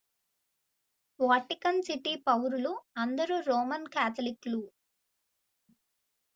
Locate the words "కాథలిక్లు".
3.87-4.61